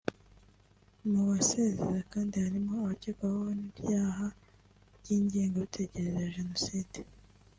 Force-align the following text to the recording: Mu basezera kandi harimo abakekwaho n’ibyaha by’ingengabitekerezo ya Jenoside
Mu 1.09 1.21
basezera 1.29 1.99
kandi 2.13 2.35
harimo 2.43 2.71
abakekwaho 2.81 3.41
n’ibyaha 3.59 4.27
by’ingengabitekerezo 4.99 6.17
ya 6.23 6.33
Jenoside 6.37 6.97